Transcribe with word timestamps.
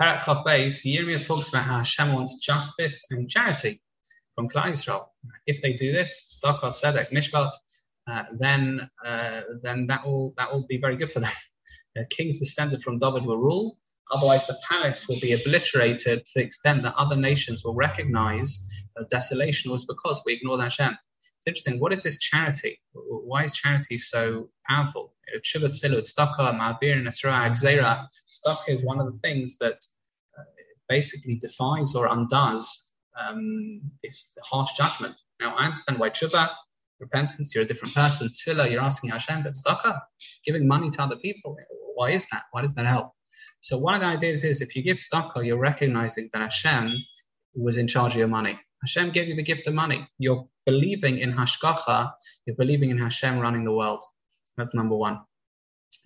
Parak 0.00 0.20
Beis, 0.44 0.84
Yirmiyah 0.84 1.26
talks 1.26 1.48
about 1.48 1.64
how 1.64 1.78
Hashem 1.78 2.12
wants 2.12 2.38
justice 2.38 3.02
and 3.10 3.28
charity 3.28 3.80
from 4.34 4.48
Klal 4.48 4.70
Yisrael. 4.70 5.06
If 5.46 5.60
they 5.60 5.72
do 5.72 5.92
this, 5.92 6.40
Stakot 6.40 6.74
Sedek 6.74 7.10
Mishpat, 7.10 7.52
uh, 8.08 8.22
then 8.38 8.88
uh, 9.04 9.40
then 9.62 9.88
that 9.88 10.06
will 10.06 10.34
that 10.36 10.52
will 10.52 10.64
be 10.68 10.78
very 10.78 10.96
good 10.96 11.10
for 11.10 11.20
them. 11.20 11.32
Uh, 11.98 12.02
kings 12.10 12.38
descended 12.38 12.82
from 12.82 12.98
David 12.98 13.24
will 13.24 13.38
rule. 13.38 13.78
Otherwise, 14.12 14.46
the 14.46 14.56
palace 14.70 15.08
will 15.08 15.18
be 15.20 15.32
obliterated 15.32 16.24
to 16.24 16.32
the 16.36 16.44
extent 16.44 16.82
that 16.82 16.94
other 16.96 17.16
nations 17.16 17.64
will 17.64 17.74
recognize 17.74 18.68
desolation 19.10 19.72
was 19.72 19.84
because 19.84 20.22
we 20.24 20.34
ignored 20.34 20.60
Hashem. 20.60 20.96
It's 21.38 21.46
interesting. 21.46 21.80
What 21.80 21.92
is 21.92 22.02
this 22.02 22.18
charity? 22.18 22.80
Why 22.92 23.44
is 23.44 23.54
charity 23.54 23.96
so 23.96 24.50
powerful? 24.68 25.14
Tshuva 25.36 25.68
tefillah, 25.68 26.02
tzedakah, 26.02 26.58
ma'avir, 26.58 27.00
nesra, 27.02 27.48
agzera. 27.48 28.06
Tzedakah 28.32 28.68
is 28.68 28.82
one 28.82 28.98
of 29.00 29.12
the 29.12 29.18
things 29.20 29.56
that 29.58 29.78
uh, 30.36 30.42
basically 30.88 31.36
defies 31.36 31.94
or 31.94 32.06
undoes 32.06 32.94
um, 33.18 33.80
this 34.02 34.36
harsh 34.44 34.72
judgment. 34.72 35.22
Now, 35.40 35.54
I 35.56 35.66
understand 35.66 35.98
why 35.98 36.10
tshuva, 36.10 36.50
repentance, 36.98 37.54
you're 37.54 37.64
a 37.64 37.66
different 37.66 37.94
person. 37.94 38.28
Tefillah, 38.28 38.70
you're 38.70 38.82
asking 38.82 39.10
Hashem, 39.10 39.44
but 39.44 39.54
tzedakah, 39.54 40.00
giving 40.44 40.66
money 40.66 40.90
to 40.90 41.02
other 41.02 41.16
people, 41.16 41.56
why 41.94 42.10
is 42.10 42.26
that? 42.32 42.44
Why 42.50 42.62
does 42.62 42.74
that 42.74 42.86
help? 42.86 43.12
So 43.60 43.78
one 43.78 43.94
of 43.94 44.00
the 44.00 44.06
ideas 44.06 44.42
is 44.42 44.60
if 44.60 44.74
you 44.74 44.82
give 44.82 44.96
tzedakah, 44.96 45.46
you're 45.46 45.58
recognizing 45.58 46.30
that 46.32 46.42
Hashem 46.42 46.96
was 47.62 47.76
in 47.76 47.86
charge 47.86 48.12
of 48.12 48.18
your 48.18 48.28
money. 48.28 48.58
Hashem 48.82 49.10
gave 49.10 49.28
you 49.28 49.34
the 49.34 49.42
gift 49.42 49.66
of 49.66 49.74
money. 49.74 50.08
You're 50.18 50.46
believing 50.66 51.18
in 51.18 51.32
Hashgacha, 51.32 52.12
you're 52.46 52.56
believing 52.56 52.90
in 52.90 52.98
Hashem 52.98 53.38
running 53.38 53.64
the 53.64 53.72
world. 53.72 54.02
That's 54.56 54.74
number 54.74 54.96
one. 54.96 55.20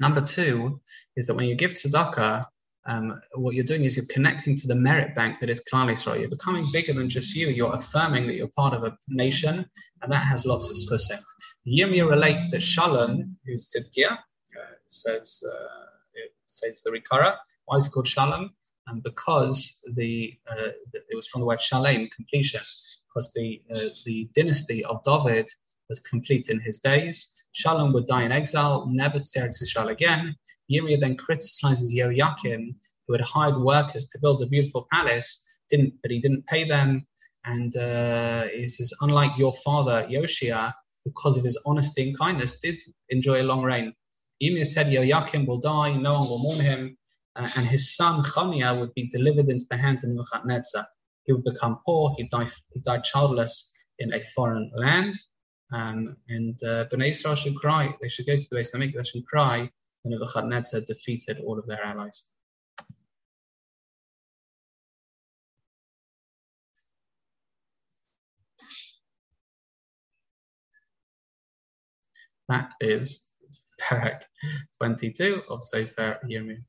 Number 0.01 0.20
two 0.20 0.80
is 1.16 1.27
that 1.27 1.34
when 1.34 1.47
you 1.47 1.55
give 1.55 1.73
tzedakah, 1.75 2.45
um, 2.87 3.20
what 3.34 3.55
you're 3.55 3.65
doing 3.65 3.84
is 3.84 3.97
you're 3.97 4.06
connecting 4.06 4.56
to 4.56 4.66
the 4.66 4.75
merit 4.75 5.14
bank 5.14 5.39
that 5.41 5.50
is 5.50 5.62
Klal 5.72 5.91
Yisrael. 5.91 6.19
You're 6.19 6.28
becoming 6.28 6.67
bigger 6.72 6.92
than 6.92 7.09
just 7.09 7.34
you. 7.36 7.48
You're 7.48 7.75
affirming 7.75 8.27
that 8.27 8.34
you're 8.34 8.48
part 8.48 8.75
of 8.75 8.83
a 8.84 8.97
nation, 9.09 9.64
and 10.03 10.12
that 10.12 10.27
has 10.27 10.44
lots 10.44 10.69
of 10.69 10.77
zchusim. 10.77 11.22
Yirmiyah 11.66 12.09
relates 12.09 12.50
that 12.50 12.62
Shalom, 12.62 13.37
who's 13.47 13.72
Tzidkiah, 13.72 14.12
uh, 14.12 14.75
says, 14.87 15.42
uh, 15.48 15.87
it 16.14 16.33
says 16.47 16.83
the 16.83 16.91
Rikara. 16.91 17.37
Why 17.66 17.77
is 17.77 17.87
it 17.87 17.91
called 17.91 18.09
Shalom? 18.09 18.50
And 18.86 19.02
because 19.02 19.84
the, 19.94 20.34
uh, 20.50 20.70
it 20.94 21.16
was 21.16 21.28
from 21.28 21.41
the 21.41 21.47
word 21.47 21.61
shalem, 21.61 22.08
completion, 22.08 22.61
because 23.08 23.33
the 23.34 23.62
uh, 23.75 23.91
the 24.06 24.28
dynasty 24.34 24.84
of 24.84 25.02
David 25.05 25.48
was 25.88 26.00
complete 26.00 26.48
in 26.48 26.61
his 26.61 26.78
days. 26.80 27.47
Shalom 27.53 27.92
would 27.92 28.06
die 28.06 28.22
in 28.22 28.33
exile, 28.33 28.86
never 28.91 29.19
to 29.19 29.38
Eretz 29.38 29.62
Israel 29.62 29.88
again. 29.88 30.34
Yirmiyah 30.70 31.00
then 31.00 31.16
criticizes 31.16 31.92
Yoakim, 31.92 32.75
who 33.06 33.14
had 33.14 33.20
hired 33.20 33.58
workers 33.60 34.06
to 34.06 34.19
build 34.19 34.42
a 34.42 34.47
beautiful 34.47 34.86
palace, 34.91 35.58
didn't 35.69 35.94
but 36.03 36.10
he 36.10 36.19
didn't 36.19 36.47
pay 36.47 36.64
them, 36.64 37.06
and 37.44 37.77
uh, 37.77 38.44
he 38.48 38.66
says, 38.66 38.92
unlike 39.03 39.36
your 39.36 39.53
father 39.53 40.06
Yoshia, 40.10 40.72
because 41.05 41.36
of 41.36 41.44
his 41.44 41.60
honesty 41.66 42.08
and 42.08 42.19
kindness, 42.19 42.58
did 42.60 42.80
enjoy 43.10 43.42
a 43.42 43.44
long 43.50 43.62
reign. 43.62 43.92
Yirmiyah 44.42 44.66
said 44.66 44.86
Yoakim 44.86 45.47
will 45.47 45.58
die, 45.58 45.92
no 45.94 46.20
one 46.20 46.28
will 46.28 46.38
mourn 46.38 46.60
him 46.60 46.97
uh, 47.36 47.48
and 47.56 47.66
his 47.66 47.97
son 47.97 48.22
Chonya 48.22 48.78
would 48.78 48.92
be 48.94 49.08
delivered 49.08 49.48
into 49.48 49.64
the 49.70 49.77
hands 49.77 50.05
of 50.05 50.11
Nebuchadnezzar. 50.11 50.86
He 51.25 51.33
would 51.33 51.44
become 51.44 51.78
poor. 51.86 52.14
He 52.16 52.28
died, 52.28 52.50
he 52.72 52.80
died 52.80 53.05
childless 53.05 53.72
in 53.98 54.12
a 54.12 54.22
foreign 54.22 54.70
land. 54.75 55.14
Um, 55.72 56.16
and 56.28 56.58
uh, 56.64 56.86
Bnei 56.86 57.10
Israel 57.10 57.34
should 57.34 57.55
cry. 57.55 57.94
They 58.03 58.08
should 58.08 58.27
go 58.27 58.36
to 58.36 58.47
the 58.50 58.56
Beis 58.56 58.75
Hamikdash 58.75 59.14
and 59.14 59.27
cry. 59.27 59.70
And 60.05 60.12
Nebuchadnezzar 60.12 60.80
defeated 60.86 61.38
all 61.41 61.58
of 61.58 61.66
their 61.66 61.83
allies. 61.83 62.27
That 72.49 72.75
is 72.81 73.32
Parak 73.81 74.25
22 74.78 75.43
of 75.49 75.62
Sefer 75.62 76.19
Yirmiyah. 76.28 76.64